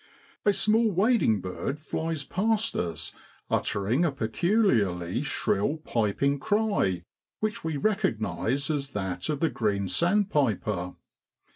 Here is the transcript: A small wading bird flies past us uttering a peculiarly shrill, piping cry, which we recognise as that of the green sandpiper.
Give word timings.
A 0.45 0.51
small 0.51 0.89
wading 0.89 1.41
bird 1.41 1.79
flies 1.79 2.23
past 2.23 2.75
us 2.75 3.13
uttering 3.51 4.03
a 4.03 4.11
peculiarly 4.11 5.21
shrill, 5.21 5.77
piping 5.77 6.39
cry, 6.39 7.03
which 7.39 7.63
we 7.63 7.77
recognise 7.77 8.71
as 8.71 8.89
that 8.93 9.29
of 9.29 9.41
the 9.41 9.49
green 9.51 9.87
sandpiper. 9.87 10.95